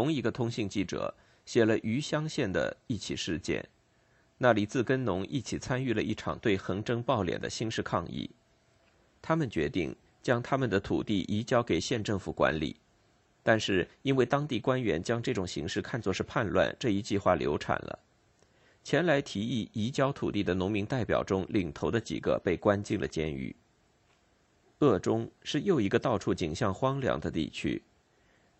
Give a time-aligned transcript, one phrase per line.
[0.00, 3.62] 同一个通信记者写了余乡县的一起事件，
[4.38, 8.30] 那里自耕农一起参与了一场对横征暴敛的新式抗议。
[9.20, 12.74] 他们决定将他们的土地移交给县政府管理，
[13.42, 17.98] 但是因为当地官员将这种形式看作是叛乱，这一计划流产了。
[18.82, 23.54] 前来提议移交土地的农民代表中，领头的几个被关进了监狱。
[24.78, 27.82] 鄂中是又一个到处景象荒凉的地区。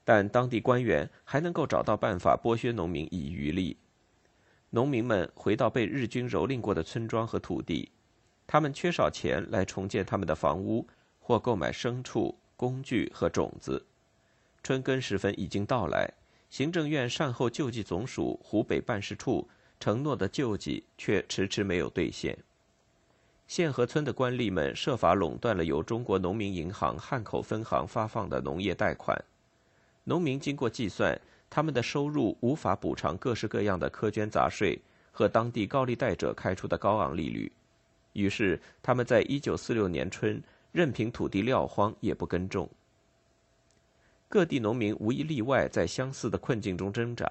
[0.05, 3.77] 但当地官员还能够找到办法剥削农民以渔利。
[4.71, 7.91] 农民们回到被日军蹂躏过的村庄和土地，
[8.47, 10.87] 他们缺少钱来重建他们的房屋
[11.19, 13.85] 或购买牲畜、工具和种子。
[14.63, 16.13] 春耕时分已经到来，
[16.51, 22.37] 行政院善后救济总署湖北办事处承诺的救济却迟迟没有兑现。
[23.49, 29.21] 县和村的官吏们设法垄断了由中国农民银行汉口分行发放的农业贷款。
[30.05, 31.19] 农民经过计算，
[31.49, 34.81] 他们的收入无法补偿各式各样的苛捐杂税
[35.13, 37.51] 和当地高利贷者开出的高昂利率，
[38.13, 42.69] 于是他们在1946年春任凭土地撂荒也不耕种。
[44.29, 47.27] 各地农民无一例外在相似的困境中挣扎。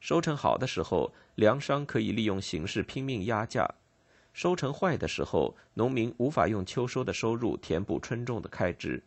[0.00, 3.64] 收成好的时候，粮商可以利用形势拼命压价；
[4.32, 9.02] 收成坏的时候，农民无法用秋收的收入填补春种的开支。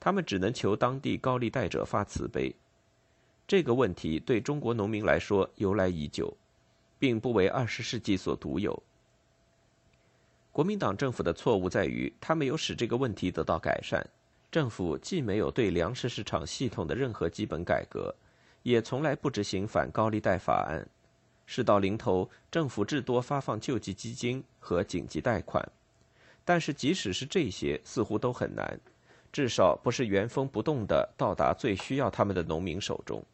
[0.00, 2.54] 他们只能求当地高利贷者发慈悲。
[3.46, 6.36] 这个问题对中国农民来说由来已久，
[6.98, 8.82] 并不为二十世纪所独有。
[10.52, 14.04] 国民党政府的错误在于，他没有使这个问题得到改善。
[14.50, 18.14] 政府既没有对粮食市场系统的任何基本改革，
[18.62, 20.88] 也从来不执行反高利贷法案。
[21.46, 25.66] 事到临头，政府至多发放救济基金和紧急贷款，
[26.44, 28.80] 但是即使是这些，似乎都很难。
[29.38, 33.24] 至少不是原封不动的到达最需要他们的农民手中。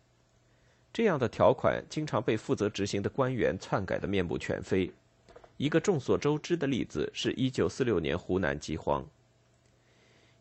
[0.93, 4.93] 这样的条款经常被负责执行的官员篡改的面目全非。
[5.57, 9.03] 一个众所周知的例子是1946年湖南饥荒。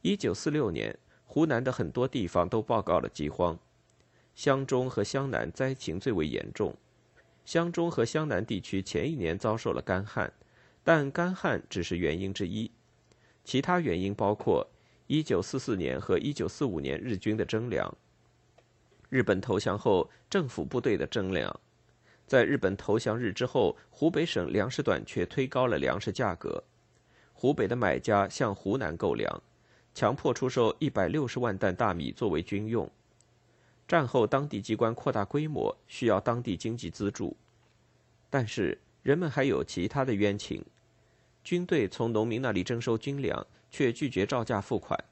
[0.01, 3.57] 1946年，湖南的很多地方都报告了饥荒，
[4.35, 6.75] 湘中和湘南灾情最为严重。
[7.45, 10.33] 湘中和湘南地区前一年遭受了干旱，
[10.83, 12.69] 但干旱只是原因之一，
[13.45, 14.67] 其他原因包括。
[15.13, 17.95] 一九四四年和一九四五年日军的征粮，
[19.09, 21.59] 日本投降后政府部队的征粮，
[22.25, 26.63] 在日本投降日之后，湖北省粮食短缺，推高了粮食价格。
[27.31, 29.43] 湖北的买家向湖南购粮，
[29.93, 32.89] 强迫出售一百六十万担大米作为军用。
[33.87, 37.37] 战后当地机关扩大规模，需要当地经济资助，
[38.31, 40.65] 但是人们还有其他的冤情。
[41.43, 43.45] 军队从农民那里征收军粮。
[43.73, 45.03] 却拒绝照价付款，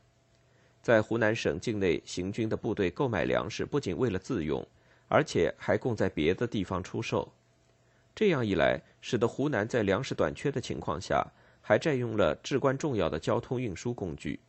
[0.83, 4.63] 在湖南省境内行军的部队购买粮食，不仅为了自用，
[5.07, 7.33] 而且还供在别的地方出售。
[8.13, 11.25] 这样一来，使得湖南在粮食短缺的情况下，
[11.59, 14.39] 还占用了至关重要的交通运输工具。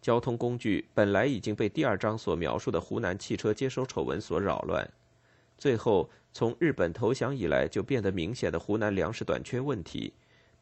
[0.00, 4.88] 交通工具本来已经被第二章所描述的湖南汽车接收丑闻所扰乱，
[5.58, 10.12] 最后从日本投降以来就变得明显的湖南粮食短缺问题，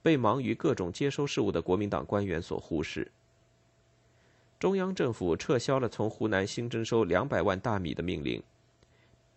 [0.05, 3.11] 被忙于各种接收事务的国民党官员所忽视。
[4.61, 8.43] 中央政府撤销了从湖南新征收两百万大米的命令。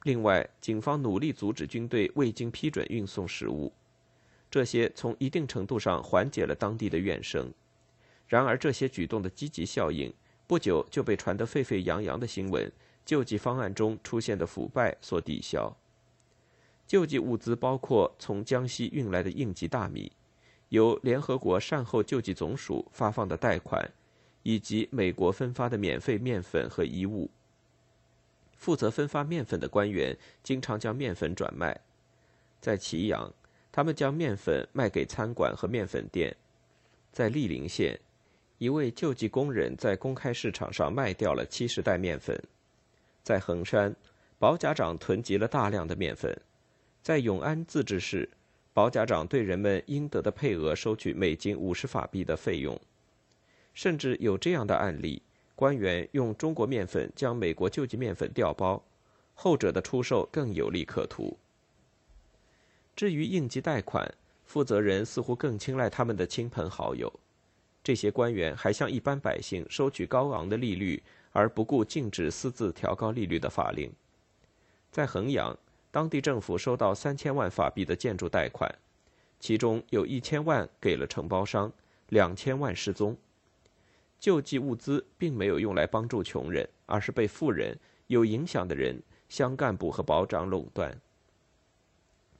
[0.03, 3.71] 另外，警方努力阻止军队未经批准运送食物，
[4.51, 7.49] 这些从一定程度上缓解了当地的怨声。
[8.27, 10.13] 然而，这些举动的积极效应
[10.47, 12.69] 不久就被传得沸沸扬扬的新闻——
[13.05, 15.73] 救济方案中出现的腐败所抵消。
[16.85, 20.11] 救济物资包括从江西运来的应急大米，
[20.69, 23.89] 由联合国善后救济总署发放的贷款，
[24.43, 27.29] 以及美国分发的免费面粉和衣物。
[28.55, 31.79] 负责分发面粉的官员经常将面粉转卖，
[32.59, 33.31] 在祁阳，
[33.71, 36.33] 他们将面粉卖给餐馆和面粉店；
[37.13, 37.97] 在莅临县，
[38.57, 42.35] 一位救济工人在公开市场上卖掉了七十袋面粉；
[43.23, 43.95] 在衡山，
[44.39, 46.33] 保甲长囤积了大量的面粉；
[47.03, 48.27] 在永安自治市，
[48.77, 52.79] 保甲长对人们应得的配额收取每斤五十法币的费用，
[53.73, 55.19] 甚至有这样的案例。
[55.55, 58.79] 官员用中国面粉将美国救济面粉调包，
[59.33, 61.35] 后者的出售更有利可图。
[62.95, 64.13] 至于应急贷款，
[64.45, 67.11] 负责人似乎更青睐他们的亲朋好友。
[67.83, 71.01] 这些官员还向一般百姓收取高昂的利率，
[71.31, 73.91] 而不顾禁止私自调高利率的法令。
[74.91, 75.57] 在衡阳，
[75.97, 78.71] 当地政府收到三千万法币的建筑贷款，
[79.39, 81.73] 其中有一千万给了承包商，
[82.09, 83.17] 两千万失踪。
[84.19, 90.95] 救济物资并没有用来帮助穷人，而是被富人、有影响的人、乡干部和保长垄断。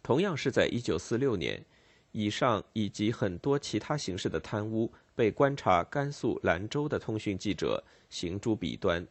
[0.04, 1.66] 同样是在1946年，
[2.12, 9.04] 以上以及很多其他形式的贪污被观察甘肃兰州的通讯记者行诸笔端。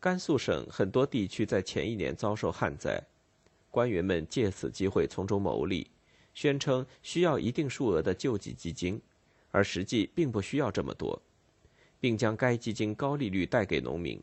[0.00, 2.98] 甘肃省很多地区在前一年遭受旱灾，
[3.74, 5.90] 官员们借此机会从中牟利，
[6.32, 9.02] 宣称需要一定数额的救济基金，
[9.50, 11.20] 而实际并不需要这么多。
[12.04, 14.22] 并将该基金高利率贷给农民。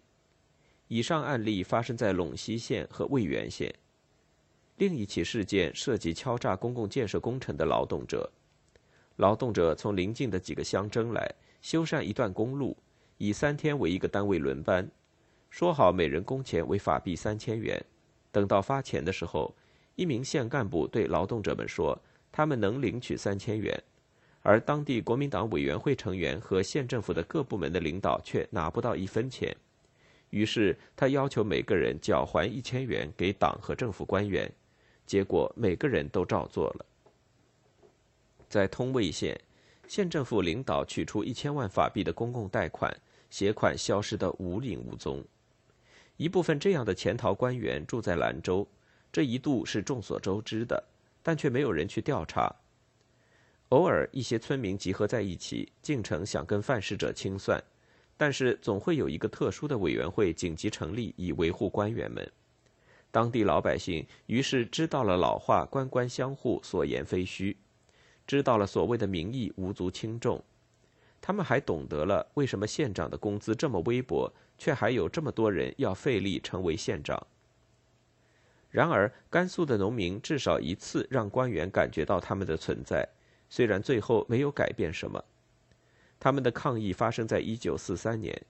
[0.88, 3.74] 以上案例发生在陇西县和渭源县。
[4.78, 8.32] 另一起事件涉及敲诈公共建设工程的劳动者。
[9.16, 12.78] 劳动者从邻近的几个乡征来修缮一段公路，
[13.18, 14.88] 以三天为一个单位轮班，
[15.50, 17.84] 说好每人工钱为法币三千元。
[18.32, 19.54] 等到发钱的时候，
[19.96, 21.98] 一名县干部对劳动者们说，
[22.32, 23.84] 他们能领取三千元。
[24.42, 29.56] 而当地国民党委员会成员和县政府的各部门的领导却拿不到一分钱，
[30.32, 34.52] 于是他要求每个人缴还一千元给党和政府官员，
[35.06, 36.86] 结果每个人都照做了。
[38.50, 39.40] 在通渭县，
[39.88, 42.92] 县政府领导取出一千万法币的公共贷款，
[43.30, 45.24] 携款消失得无影无踪。
[46.22, 48.68] 一部分这样的潜逃官员住在兰州，
[49.12, 50.84] 这一度是众所周知的，
[51.24, 52.56] 但却没有人去调查。
[53.70, 57.60] 偶尔，一些村民集合在一起，进城想跟犯事者清算，
[58.18, 62.32] 但是总会有一个特殊的委员会紧急成立，以维护官员们。
[63.10, 67.58] 当地老百姓于是知道了老话“官官相护，所言非虚”，
[68.28, 70.40] 知道了所谓的民意无足轻重。
[71.22, 77.28] 他们还懂得了为什么县长的工资这么微薄，却还有这么多人要费力成为县长。
[78.72, 83.08] 然而，甘肃的农民至少一次让官员感觉到他们的存在。
[83.50, 85.22] 虽然最后没有改变什么，
[86.18, 88.42] 他们的抗议发生在一九四三年。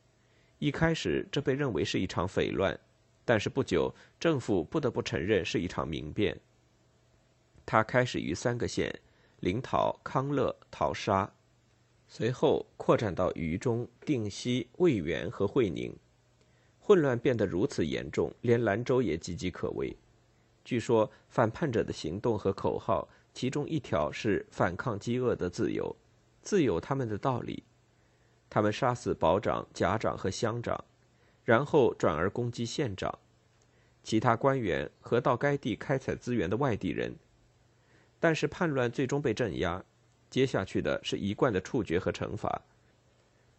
[0.60, 2.80] 一开始，这被认为是一场匪乱，
[3.26, 6.40] 但是不久，政府不得不承认是一场民变。
[7.66, 8.94] 它开始于三个县：
[9.40, 11.28] 临洮、康乐、淘沙，
[12.14, 15.96] 随后扩展到渝中、定西、渭源和会宁。
[16.78, 19.96] 混乱变得如此严重，连兰州也岌岌可危。
[20.66, 23.08] 据说，反叛者的行动和口号。
[23.34, 25.96] 其中一条是反抗饥饿的自由，
[26.42, 27.64] 自有他们的道理。
[28.50, 30.84] 他们杀死保长、甲长和乡长，
[31.46, 33.20] 然后转而攻击县长、
[34.04, 37.16] 其他官员和到该地开采资源的外地人。
[38.20, 39.82] 但是叛乱最终被镇压，
[40.32, 42.60] 接下去的是一贯的处决和惩罚。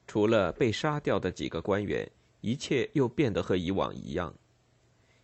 [0.08, 2.10] 除了被杀掉的几个官员，
[2.40, 4.34] 一切又变得和以往一样。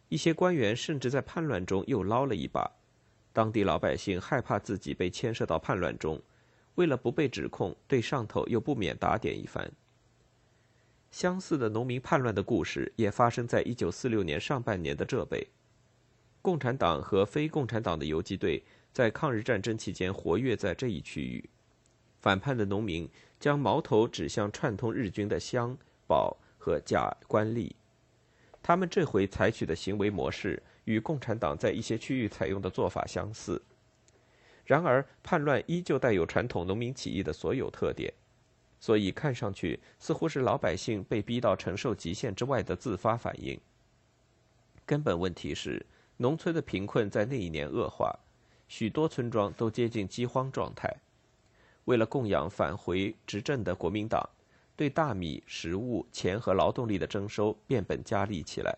[0.09, 2.71] 一些官员甚至在叛乱中又捞了一把。
[3.33, 6.21] 当地老百姓害怕自己被牵涉到叛乱中，
[6.77, 9.71] 为了不被指控，对上头又不免打点一番。
[11.11, 15.47] 相似的农民叛乱的故事也发生在1946年上半年的浙北。
[16.43, 18.63] 共产党和非共产党的游击队
[18.99, 21.49] 在抗日战争期间活跃在这一区域。
[22.19, 25.79] 反叛的农民将矛头指向串通日军的乡、
[26.09, 27.71] 保和甲官吏。
[28.61, 33.63] 他们这回采取的行为模式与共产党在一些区域采用的做法相似。
[34.65, 38.13] 然而，叛乱依旧带有传统农民起义的所有特点，
[38.81, 43.61] 所以看上去似乎是老百姓被逼到承受极限之外的自发反应。
[44.85, 45.87] 根本问题是，
[46.17, 48.13] 农村的贫困在那一年恶化，
[48.69, 50.95] 许多村庄都接近饥荒状态。
[51.87, 54.29] 为了供养返回执政的国民党，
[54.77, 58.77] 对大米、食物、钱和劳动力的征收变本加厉起来。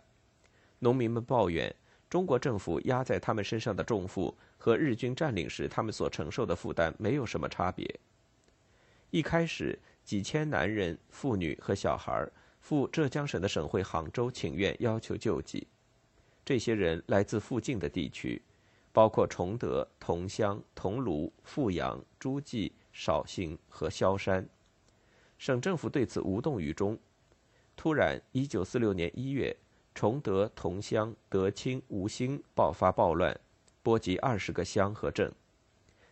[0.79, 1.75] 农民们抱怨，
[2.09, 8.01] 中国政府压在他们身上的重负和日军占领时他们所承受的负担没有什么差别。
[9.11, 12.27] 一开始，几千男人、妇女和小孩
[12.61, 15.67] 赴浙江省的省会杭州请愿，要求救济。
[16.45, 18.41] 这些人来自附近的地区，
[18.93, 22.73] 包括崇德、桐乡、桐庐、富阳、诸暨。
[22.93, 24.47] 绍兴和萧山，
[25.39, 26.99] 省政府对此无动于衷。
[27.77, 29.57] 突然，一九四六年一月，
[29.95, 33.41] 崇德、桐乡、德清、吴兴爆发暴乱，
[33.81, 35.33] 波及二十个乡和镇。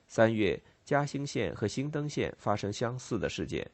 [0.07, 3.69] 三月，嘉兴县和新登县发生相似的事件，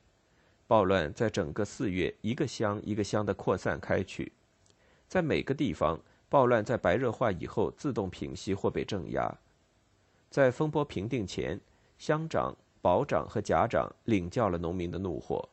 [0.66, 4.32] 暴乱在整个四月一个乡一个乡的扩散开去。
[5.06, 6.00] 在每个地方，
[6.34, 9.32] 暴乱在白热化以后自动平息或被镇压。
[10.30, 11.60] 在风波平定前，
[11.96, 12.52] 乡长。
[12.82, 15.48] 保长和甲长领教了农民的怒火。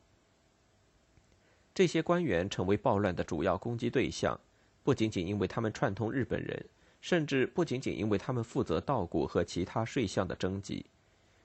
[1.72, 4.38] 这些官员成为暴乱的主要攻击对象，
[4.82, 6.62] 不仅仅因为他们串通日本人，
[7.00, 10.84] 甚至不仅仅因为他们负责稻谷和其他税项的征集，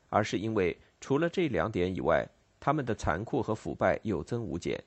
[0.10, 2.28] 而是因为除了这两点以外，
[2.60, 4.84] 他们的残酷和腐败有增无减。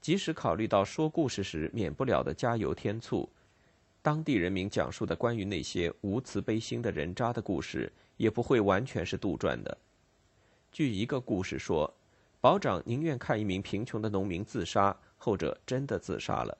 [0.00, 3.28] 即使考虑到说故事时免不了的加油添醋，
[4.06, 9.78] 当地人民讲述的关于那些无慈悲心的人渣的故事，也不会完全是杜撰的。
[10.70, 11.92] 据一个故事说，
[12.40, 16.56] 保长宁愿看一名贫穷的农民自杀，后者真的自杀了，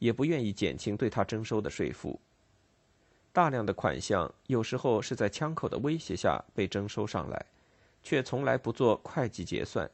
[0.00, 2.20] 也不愿意减轻对他征收的税负。
[3.32, 7.46] 大量的款项有时候是在枪口的威胁下被征收上来，
[8.02, 9.88] 却从来不做会计结算。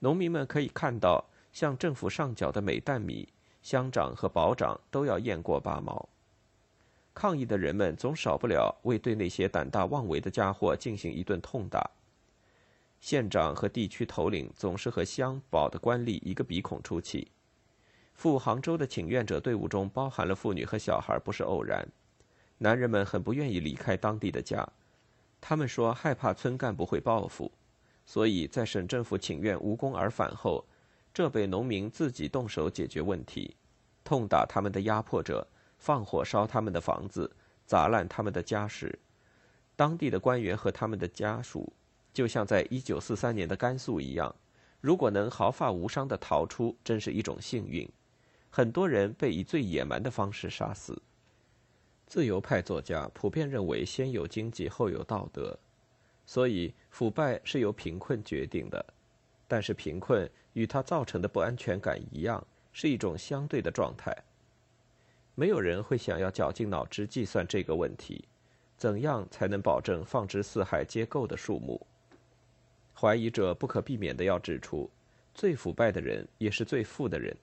[0.00, 3.26] 农民们可以看到，向政府上缴的每担米，
[3.62, 6.08] 乡长和保长都要验过八毛。
[7.14, 11.90] 抗议的人们总少不了为对那些胆大妄为的家伙进行一顿痛打。
[13.00, 17.30] 县长和地区头领总是和乡保的官吏一个鼻孔出气。
[18.14, 21.86] 赴杭州的请愿者队伍中包含了妇女和小孩，不是偶然。
[22.58, 24.68] 男人们很不愿意离开当地的家，
[25.40, 27.50] 他们说害怕村干部会报复，
[28.06, 30.64] 所以在省政府请愿无功而返后，
[31.14, 33.56] 这被农民自己动手解决问题，
[34.02, 35.46] 痛打他们的压迫者，
[35.78, 37.30] 放火烧他们的房子，
[37.66, 38.98] 砸烂他们的家什。
[39.76, 41.72] 当地的官员和他们的家属。
[42.12, 44.36] 就像在一九四三年的甘肃一样，
[44.82, 47.88] 如果能毫发无伤的逃出，真是一种幸运。
[48.50, 51.00] 很多人被以最野蛮的方式杀死。
[52.06, 55.58] 自由派作家普遍认为，先有经济，后有道德，
[56.26, 58.84] 所以腐败是由贫困决定的。
[59.48, 64.16] 但是贫困与它造成的不安全感一样，是一种相对的状态。
[65.34, 68.24] 没有人会想要绞尽脑汁计算这个问题：
[68.76, 71.86] 怎样才能保证放之四海皆够的数目？
[72.94, 74.90] 怀疑者不可避免的要指出，
[75.34, 77.34] 最腐败的人也是最富的人。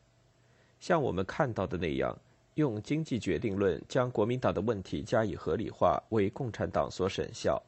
[0.80, 2.16] 像我们看到的那样，
[2.54, 7.62] 用经济决定论将国民党的问题加以合理化，为共产党所审笑。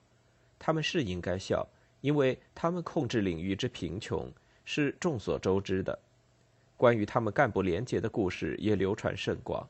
[0.60, 1.68] 他们是应该笑，
[2.02, 4.32] 因为他们控制领域之贫穷
[4.74, 6.00] 是众所周知的。
[6.78, 9.68] 关于他们干部廉洁的故事也流传甚广。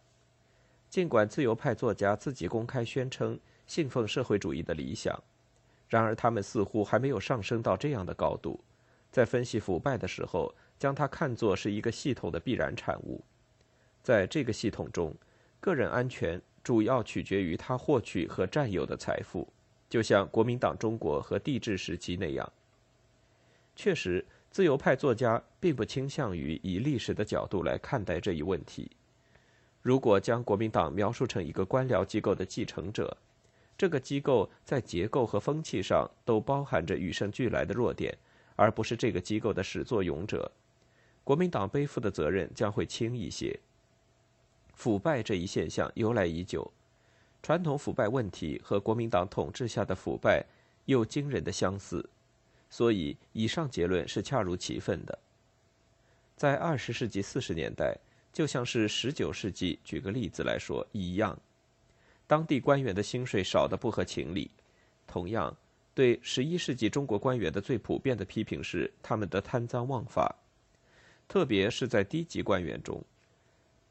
[0.92, 5.20] 尽管自由派作家自己公开宣称信奉社会主义的理想。
[5.90, 8.60] 然而，他们似乎还没有上升到这样的高度，
[9.12, 13.24] 在分析腐败的时候，将它看作是一个系统的必然产物。
[14.04, 15.16] 在这个系统中，
[15.60, 19.52] 个人安全主要取决于他获取和占有的财富，
[19.90, 22.48] 就像国民党中国和帝制时期那样。
[23.76, 28.92] 确实，自由派作家并不倾向于以历史的角度来看待这一问题。
[29.82, 33.16] 如果将国民党描述成一个官僚机构的继承者，
[33.78, 38.16] 这个机构在结构和风气上都包含着与生俱来的弱点，
[38.58, 40.52] 而不是这个机构的始作俑者。
[41.24, 43.58] 国民党背负的责任将会轻一些。
[44.74, 46.70] 腐败这一现象由来已久，
[47.42, 50.46] 传统腐败问题和国民党统治下的腐败
[50.86, 52.08] 又惊人的相似，
[52.72, 55.20] 所以以上结论是恰如其分的。
[56.36, 57.96] 在二十世纪四十年代，
[58.34, 61.38] 就像是十九世纪，举个例子来说一样。
[62.26, 64.50] 当地官员的薪水少得不合情理，
[65.06, 65.56] 同样，
[65.94, 70.34] 对十一世纪中国官员的最普遍的批评是他们的贪赃枉法，
[71.28, 73.04] 特别是在低级官员中，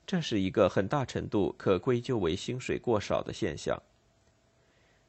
[0.06, 3.80] 这是一个很大程度可归咎为薪水过少的现象。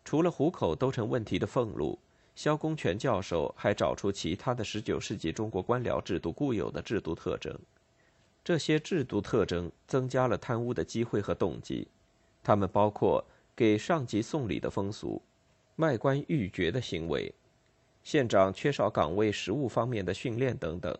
[0.04, 1.98] 除了虎口都成问题的俸禄，
[2.36, 7.58] 萧公权教授还找出其他的19世纪中国官僚制度固有的制度特征。
[8.44, 11.88] 这些制度特征增加了贪污的机会和动机，
[12.44, 13.24] 他们包括
[13.56, 15.22] 给上级送礼的风俗、
[15.76, 17.34] 卖官鬻爵的行为、
[18.04, 20.98] 县长缺少岗位实务方面的训练等等。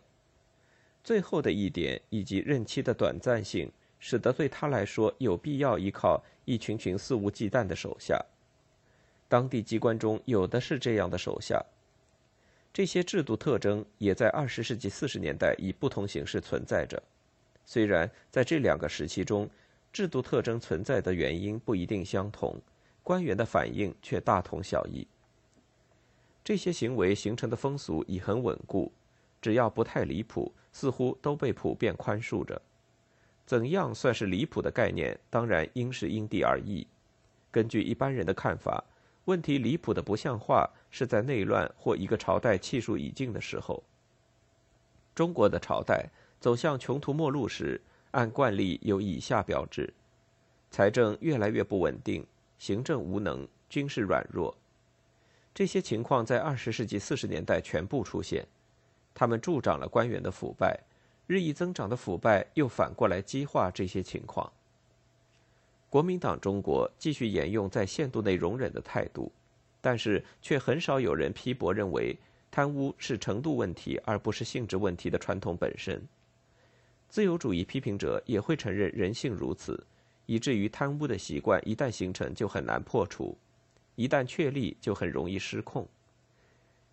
[1.02, 3.70] 最后的一点以及任期的短暂性。
[4.04, 8.20] 使得对他来说有必要依靠一群群肆无忌惮的手下。
[9.32, 11.58] 当地机关中有的是这样的手下。
[12.70, 17.02] 这些制度特征也在二十世纪四十年代以不同形式存在着。
[17.64, 19.48] 虽然在这两个时期中，
[19.90, 22.60] 制度特征存在的原因不一定相同，
[23.02, 25.08] 官员的反应却大同小异。
[26.44, 28.92] 这些行为形成的风俗已很稳固，
[29.40, 32.60] 只要不太离谱，似乎都被普遍宽恕着。
[33.46, 35.18] 怎样算是离谱的概念？
[35.30, 36.86] 当然因时因地而异。
[37.50, 38.84] 根据一般人的看法，
[39.26, 43.82] 问题离谱的不像话是在内乱或一个朝代气数已尽的时候。
[45.14, 46.08] 中国的朝代
[46.40, 47.80] 走向穷途末路时，
[48.12, 49.92] 按惯例有以下标志：
[50.70, 52.26] 财政越来越不稳定，
[52.58, 54.56] 行政无能，军事软弱。
[55.54, 58.46] 这些情况在二十世纪四十年代全部出现，
[59.14, 60.80] 他们助长了官员的腐败。
[61.28, 64.52] 日益增长的腐败又反过来激化这些情况。
[65.92, 69.30] 国民党中国继续沿用在限度内容忍的态度，
[69.78, 72.16] 但是却很少有人批驳认为
[72.50, 76.02] 贪污是程度问题而不是性质问题的传统本身。
[77.10, 79.84] 自由主义批评者也会承认人性如此，
[80.24, 83.36] 以至于贪污的习惯一旦形成就很难破除，
[83.94, 85.86] 一旦确立就很容易失控。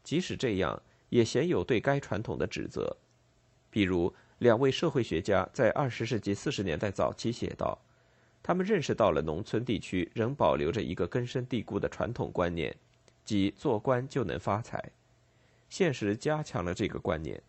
[0.03, 2.97] 即使这样，也鲜有对该传统的指责。
[3.69, 7.79] 比如，两位社会学家在二十世纪四十年代早期写道
[8.49, 12.75] ：“他们认识到了农村地区仍保留着一个根深蒂固的传统观念，
[13.23, 14.83] 即做官就能发财。
[15.69, 17.39] 现实加强了这个观念，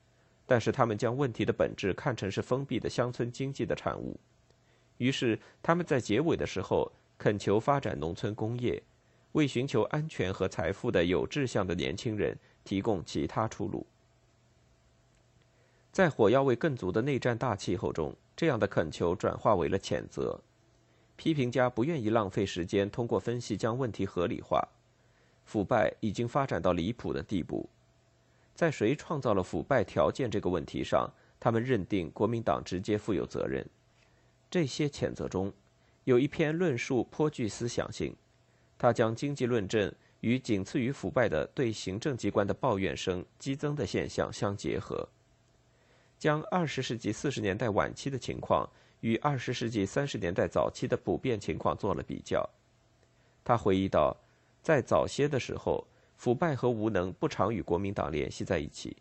[0.45, 4.21] 但是他们将问题的本质看成是封闭的乡村经济的产物。
[4.99, 8.83] 于是，他们在结尾的时候恳求发展农村工业，
[9.33, 13.87] 为寻求安全和财富的有志向的年轻人提供其他出路。”
[15.91, 20.39] 在火药味更足的内战大气候中，这样的恳求转化为了谴责。
[21.21, 24.67] 批评家不愿意浪费时间通过分析将问题合理化。
[25.45, 27.69] 腐败已经发展到离谱的地步，
[28.55, 33.63] 在谁创造了腐败条件这个问题上，他们认定国民党直接负有责任。
[34.51, 35.53] 这些谴责中，
[36.05, 38.17] 有一篇论述颇具思想性，
[38.79, 45.07] 他将经济论证与仅次于腐败的对行政机关的抱怨声激增的现象相结合。
[46.19, 48.67] 将二十世纪四十年代晚期的情况
[49.01, 52.49] 与二十世纪三十年代早期的普遍情况做了比较。
[53.45, 54.17] 他回忆道，
[54.63, 55.87] 在早些的时候，
[56.17, 58.97] 腐败和无能不常与国民党联系在一起。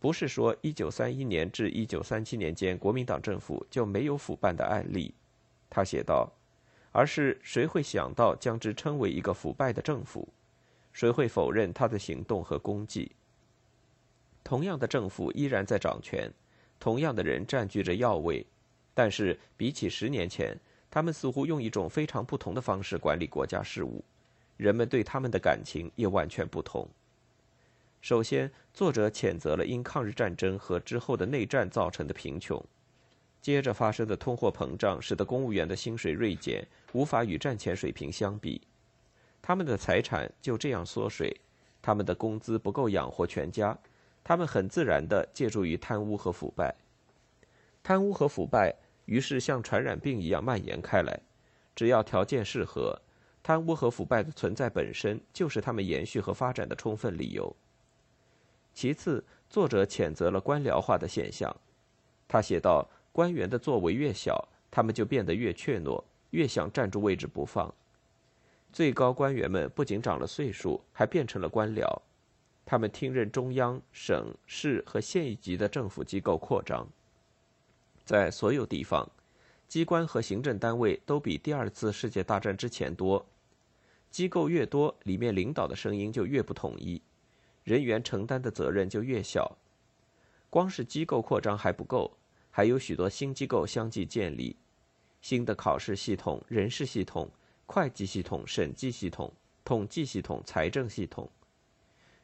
[0.00, 5.14] 不是说一九三一年至一九三七年间国民党政府就没有腐败的案例，
[5.70, 6.30] 他写道，
[6.92, 10.28] 而是谁会想到将之称为一个腐败的政府？
[10.92, 13.10] 谁会否认他的行动和功绩？
[14.42, 16.30] 同样的政府依然在掌权，
[16.78, 18.46] 同样的人占据着要位，
[18.94, 20.56] 但是比起十年前，
[20.90, 24.02] 他们似乎用一种非常不同的方式管理国家事务，
[24.56, 26.88] 人们对他们的感情也完全不同。
[28.00, 32.62] 首先，作者谴责了因抗日战争和之后的内战造成的贫穷，
[33.40, 38.60] 接着发生的通货膨胀使得公务员的薪水锐减，无法与战前水平相比，
[39.42, 41.34] 他们的财产就这样缩水，
[41.82, 43.76] 他们的工资不够养活全家。
[44.22, 46.74] 他们很自然地借助于贪污和腐败，
[47.82, 48.74] 贪污和腐败
[49.06, 51.20] 于是像传染病一样蔓延开来。
[51.74, 53.00] 只要条件适合，
[53.42, 57.54] 贪污和腐败的存在本身就是他们延续和发展的充分理由。
[58.72, 61.54] 其次，作者谴责了官僚化的现象。
[62.26, 67.72] 他写道：“官员的作为越小，他们就变得越怯懦，越想站住位置不放。
[68.72, 71.86] 最高官员们不仅长了岁数，还变成了官僚。”
[72.66, 76.88] 他们听任中央、省市和县一级的政府机构扩张，
[78.04, 79.10] 在所有地方，
[79.66, 83.24] 机关和行政单位都比第二次世界大战之前多。
[84.10, 87.02] 机构越多，里面领导的声音就越不统一，
[87.64, 89.56] 人员承担的责任就越小。
[90.50, 92.16] 光是机构扩张还不够，
[92.50, 94.54] 还有许多新机构相继建立：
[95.20, 97.28] 新的考试系统、人事系统、
[97.66, 99.32] 会计系统、审计系统、
[99.64, 101.28] 统计系统、财政系统。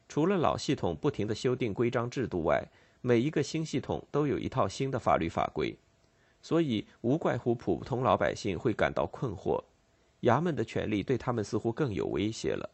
[0.08, 2.62] 除了老系统不停的修订规章制度外，
[3.02, 5.74] 每一个新系统都有一套新的法律法规，
[6.42, 9.62] 所以无怪乎普通老百姓会感到困惑，
[10.22, 12.68] 衙门的权力对他们似乎更有威胁了。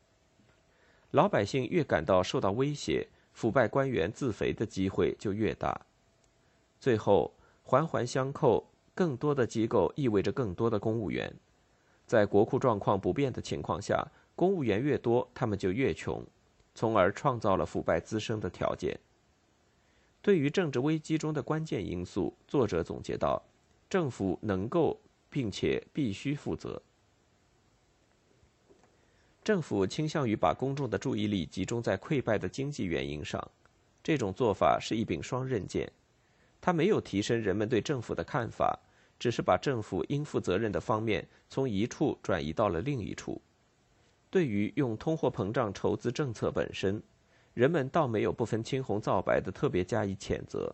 [1.12, 5.80] 老百姓越感到受到威胁，腐败官员自肥的机会就越大。
[6.80, 11.32] 最后环环相扣，更多的机构意味着更多的公务员。
[12.04, 16.24] 在国库状况不变的情况下，公务员越多，他们就越穷，
[16.74, 18.98] 从而创造了腐败滋生的条件。
[20.26, 23.40] 对于政治危机中的关键因素，作者总结道：
[23.88, 26.82] 政府能够并且必须负责。
[29.44, 33.40] 政府倾向于把公众的注意力集中在溃败的经济原因上，
[34.02, 35.88] 这种做法是一柄双刃剑，
[36.60, 38.76] 它没有提升人们对政府的看法。
[39.20, 43.40] 只是把政府应负责任的方面从一处转移到了另一处。
[44.28, 47.00] 对于用通货膨胀筹资政策本身，
[47.56, 50.70] 人们倒没有不分青红皂白的特别加以谴责。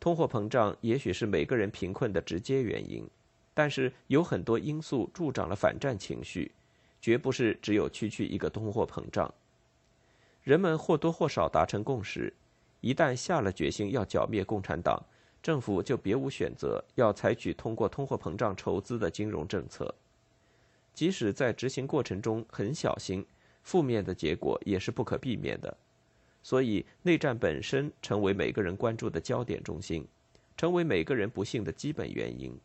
[0.00, 3.08] 通货膨胀也许是每个人贫困的直接原因，
[3.54, 6.50] 但是有很多因素助长了反战情绪，
[7.00, 9.32] 绝不是只有区区一个通货膨胀。
[10.42, 12.34] 人们或多或少达成共识，
[12.80, 15.00] 一旦下了决心要剿灭共产党。
[15.40, 19.94] 政府就别无选择，要采取通过通货膨胀筹资的金融政策。
[20.92, 23.24] 即使在执行过程中很小心，
[23.66, 25.76] 负面的结果也是不可避免的。
[26.40, 30.06] 所以，内战本身成为每个人关注的焦点中心，
[30.56, 32.56] 成为每个人不幸的基本原因。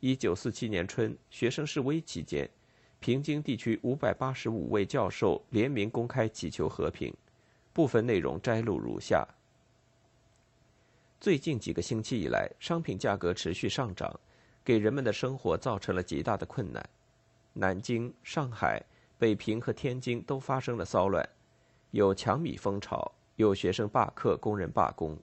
[0.00, 2.46] 一九四七年春，学生示威期间，
[3.00, 7.10] 平津地区五百八十五位教授联名公开祈求和平，
[7.72, 9.26] 部分内容摘录如下。
[11.18, 14.20] 最近几个星期以来，商品价格持续上涨，
[14.62, 16.86] 给人们的生活造成了极大的困难。
[17.54, 18.84] 南京、上海、
[19.24, 21.26] 北平和天津都发生了骚乱，
[21.92, 25.16] 有抢米风潮，有学生罢课、工人罢工。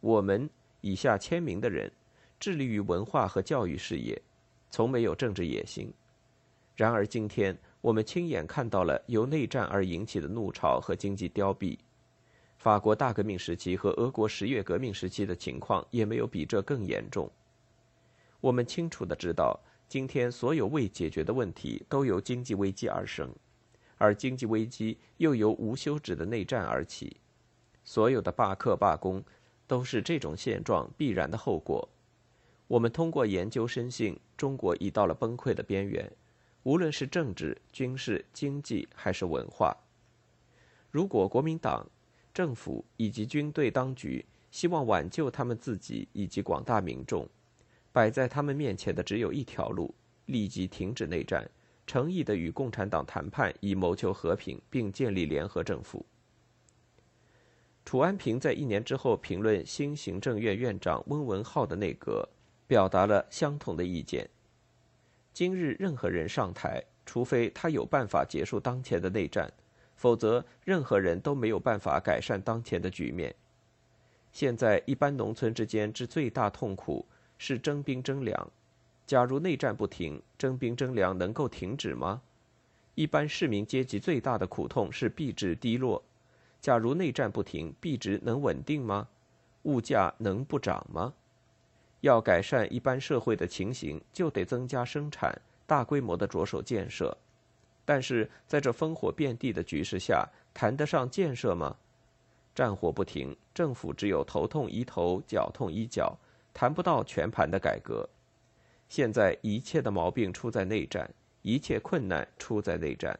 [0.00, 0.48] 我们
[0.80, 1.92] 以下签名的人，
[2.38, 4.18] 致力于文化和教育事业，
[4.70, 5.92] 从没有政治野心。
[6.74, 11.78] 然而今天，我们亲眼看到了由内战而引起的怒潮和经济凋敝。
[12.56, 17.30] 法国大革命时期和俄国十月革命时期的情况也没有比这更严重。
[18.40, 23.28] 我们清楚的知道，今天所有未解决的问题都由经济危机而生，
[23.98, 27.16] 而经济危机又由无休止的内战而起。
[27.82, 29.20] 所有的罢课罢工，
[29.66, 31.88] 都是这种现状必然的后果。
[32.68, 36.08] 我们通过研究深信，中国已到了崩溃的边缘，
[36.62, 39.76] 无论是政治、军事、经济还是文化。
[40.92, 41.84] 如果国民党，
[42.32, 47.28] 政府以及军队当局希望挽救他们自己以及广大民众，
[47.92, 49.94] 摆在他们面前的只有一条路：
[50.26, 51.50] 立即停止内战，
[51.86, 56.04] 诚意的与共产党谈判，以谋求和平，并建立联合政府。
[57.84, 62.28] 楚安平在一年之后评论新行政院院长温文浩的内阁，
[62.66, 64.28] 表达了相同的意见。
[65.32, 69.52] 今日任何人上台，除非他有办法结束当前的内战。
[69.96, 73.34] 否则，任何人都没有办法改善当前的局面。
[74.32, 77.06] 现在，一般农村之间之最大痛苦
[77.42, 78.50] 是征兵征粮。
[79.06, 82.20] 假如内战不停，征兵征粮能够停止吗？
[82.94, 86.02] 一般市民阶级最大的苦痛是币值低落。
[86.60, 89.08] 假如内战不停，币值能稳定吗？
[89.62, 91.14] 物价能不涨吗？
[92.02, 95.34] 要改善一般社会的情形，就得增加生产，
[95.66, 97.16] 大规模的着手建设。
[97.86, 101.74] 但是在这烽火遍地的局势下，谈得上建设吗？
[102.54, 106.14] 战火不停，政府只有头痛医头，脚痛医脚，
[106.52, 108.08] 谈不到全盘的改革。
[108.88, 111.08] 现在一切的毛病出在内战，
[111.42, 113.18] 一切困难出在内战。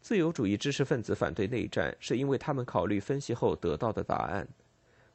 [0.00, 4.46] 自由主义知识分子反对内战，是因为他们考虑分析后得到的答案。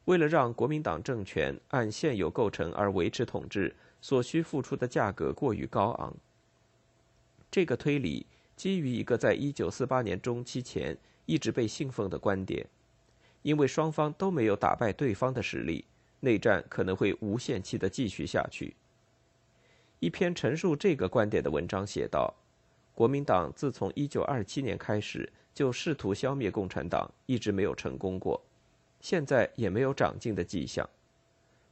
[0.06, 6.14] 为了让国民党政权按现有构成而维持统治，所需付出的价格过于高昂。
[7.50, 12.66] 这个推理基于一个在一九四八年中期前一直被信奉的观点，
[13.44, 15.86] 因为双方都没有打败对方的实力，
[16.21, 18.73] 内战可能会无限期的继续下去。
[19.99, 22.34] 一篇陈述这个观点的文章写道
[22.95, 28.41] ：“国民党自从一九二七年开始就试图消灭共产党，一直没有成功过，
[29.01, 30.89] 现在也没有长进的迹象。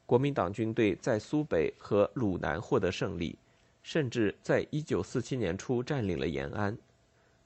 [0.06, 3.38] 国民党军队在苏北和鲁南获得胜利。”
[3.82, 6.78] 甚至在一九四七年初占领了延安，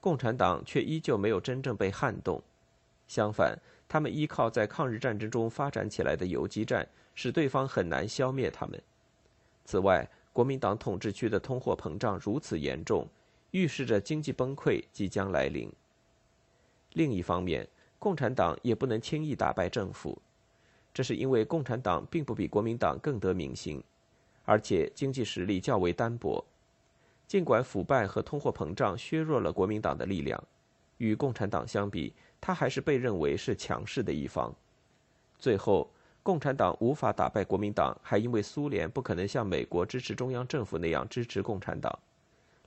[0.00, 2.42] 共产党却依旧没有真正被撼动。
[3.06, 3.56] 相反，
[3.88, 8.82] 他们依靠在抗日战争中发展起来的游击战，使对方很难消灭他们。
[9.64, 13.06] 此外，国民党统治区的通货膨胀如此严重，
[13.52, 15.70] 预示着经济崩溃即将来临。
[16.94, 17.66] 另一方面，
[17.98, 20.20] 共产党也不能轻易打败政府。
[20.92, 23.82] 这是因为共产党并不比国民党更得民心，
[24.44, 26.44] 而且经济实力较为单薄。
[27.26, 30.42] 尽管腐败和通货膨胀削弱了国民党的力量，
[30.98, 32.12] 与共产党相比，
[32.46, 34.54] 他还是被认为是强势的一方。
[35.38, 35.90] 最后，
[36.22, 41.98] 共产党无法打败国民党，还因为苏联不可能像美国支持中央政府那样支持共产党，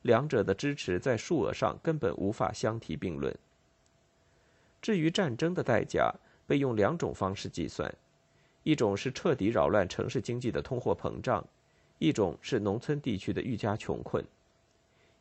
[0.01, 3.31] 两者的支持在数额上根本无法相提并论。
[4.81, 6.11] 至于战争的代价，
[6.47, 7.93] 被用两种方式计算：
[8.63, 11.45] 一种是彻底扰乱城市经济的通货膨胀，
[11.99, 14.25] 一种是农村地区的愈加穷困。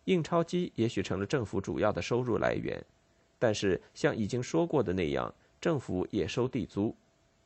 [0.04, 2.82] 印钞机也许成了政府主要的收入来源，
[3.38, 6.94] 但是像已经说过的那样，政府也收地租，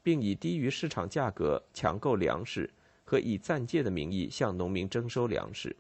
[0.03, 2.71] 并以低于市场价格抢购粮食
[3.05, 5.75] 和以暂借的名义向农民征收粮食。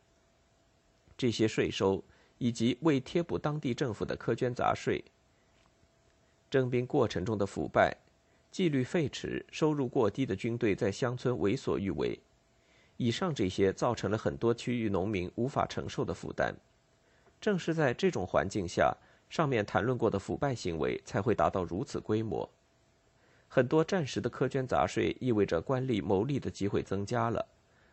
[1.16, 2.02] 这些税收
[2.38, 5.04] 以及为贴补当地政府的苛捐杂税、
[6.50, 7.96] 征兵过程中的腐败、
[8.50, 12.18] 纪律废弛、收入过低的军队在乡村为所欲为，
[12.96, 16.54] 以上这些造成了很多区域农民无法承受的负担。
[17.40, 18.96] 正是在这种环境下，
[19.30, 22.46] 上面谈论过的腐败行为才会达到如此规模。
[23.48, 27.46] 很多战时的苛捐杂税意味着官吏牟利的机会增加了，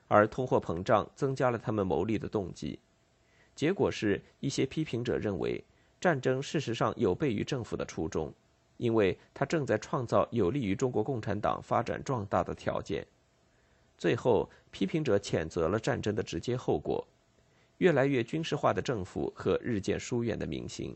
[0.08, 2.78] 而通货膨胀增加了他们牟利的动机。
[3.56, 5.64] 结果是一些批评者认为，
[6.00, 8.32] 战争事实上有悖于政府的初衷，
[8.78, 13.06] 因为它正在创造有利于中国共产党发展壮大的条件。
[13.98, 17.08] 最后，批评者谴责了战争的直接后果。
[17.80, 20.96] 越来越军事化的政府和日渐疏远的民心。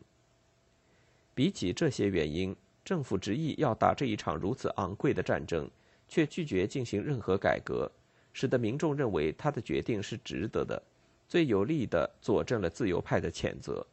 [1.34, 5.70] 比起这些原因，政府执意要打这一场如此昂贵的战争，
[6.08, 7.90] 却拒绝进行任何改革，
[8.32, 10.82] 使得民众认为他的决定是值得的，
[11.26, 13.86] 最有力的佐证了自由派的谴责。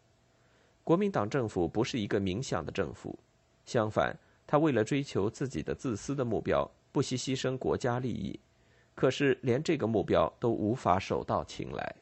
[0.83, 3.17] 国民党政府不是一个冥想的政府，
[3.65, 8.39] 相反，他为了追求自己的自私的目标，不惜牺牲国家利益，
[8.95, 11.95] 可是连这个目标都无法手到擒来。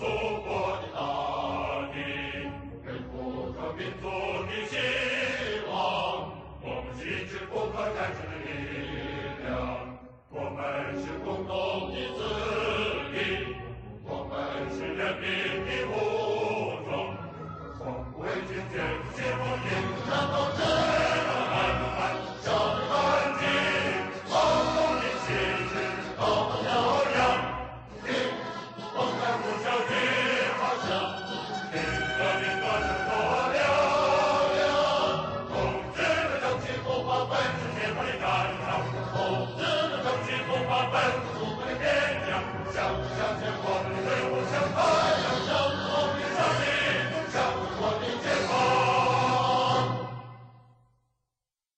[0.00, 1.96] 祖国的大地，
[2.82, 4.08] 背负着民族
[4.46, 4.72] 的希
[5.68, 5.72] 望。
[6.62, 8.48] 我们是支不可战胜的